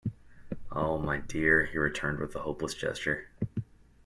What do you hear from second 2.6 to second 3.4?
gesture.